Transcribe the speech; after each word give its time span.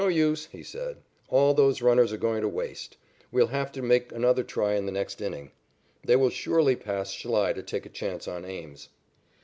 "No 0.01 0.07
use," 0.07 0.47
he 0.51 0.63
said. 0.63 0.97
"All 1.29 1.53
those 1.53 1.83
runners 1.83 2.11
are 2.11 2.17
going 2.17 2.41
to 2.41 2.47
waste. 2.47 2.97
We'll 3.31 3.49
have 3.53 3.71
to 3.73 3.83
make 3.83 4.11
another 4.11 4.41
try 4.43 4.73
in 4.73 4.87
the 4.87 4.91
next 4.91 5.21
inning. 5.21 5.51
They 6.03 6.15
will 6.15 6.31
surely 6.31 6.75
pass 6.75 7.11
Schlei 7.11 7.53
to 7.53 7.61
take 7.61 7.85
a 7.85 7.89
chance 7.89 8.27
on 8.27 8.43
Ames." 8.43 8.89